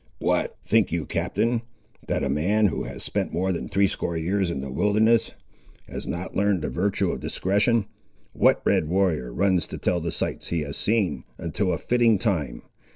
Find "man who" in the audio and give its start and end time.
2.27-2.85